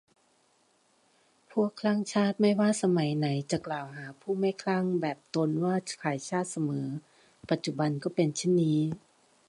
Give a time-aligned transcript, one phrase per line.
[1.51, 6.87] พวกคลั่งชาติไม่ว่าสมัยไหนจะกล่าวหาผู้ไม่คลั่งแบบตนว่าขายชาติเสมอ
[7.49, 8.79] ปัจจุบันก็เป็นเช่นนี้